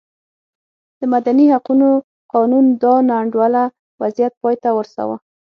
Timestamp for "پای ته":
4.41-4.69